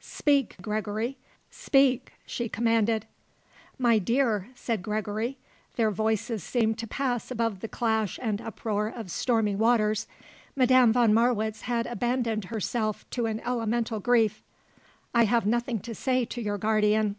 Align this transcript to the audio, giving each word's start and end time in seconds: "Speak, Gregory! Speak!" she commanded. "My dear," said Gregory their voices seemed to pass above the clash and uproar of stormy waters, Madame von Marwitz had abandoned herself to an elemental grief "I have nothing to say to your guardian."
"Speak, 0.00 0.54
Gregory! 0.62 1.16
Speak!" 1.50 2.12
she 2.24 2.48
commanded. 2.48 3.04
"My 3.80 3.98
dear," 3.98 4.48
said 4.54 4.80
Gregory 4.80 5.38
their 5.74 5.90
voices 5.90 6.44
seemed 6.44 6.78
to 6.78 6.86
pass 6.86 7.32
above 7.32 7.58
the 7.58 7.66
clash 7.66 8.16
and 8.22 8.40
uproar 8.40 8.86
of 8.86 9.10
stormy 9.10 9.56
waters, 9.56 10.06
Madame 10.54 10.92
von 10.92 11.12
Marwitz 11.12 11.62
had 11.62 11.88
abandoned 11.88 12.44
herself 12.44 13.10
to 13.10 13.26
an 13.26 13.40
elemental 13.40 13.98
grief 13.98 14.44
"I 15.12 15.24
have 15.24 15.46
nothing 15.46 15.80
to 15.80 15.96
say 15.96 16.24
to 16.26 16.40
your 16.40 16.58
guardian." 16.58 17.16